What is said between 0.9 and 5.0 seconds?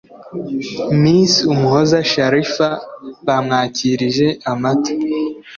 Miss Umuhoza Sharifa bamwakirije amata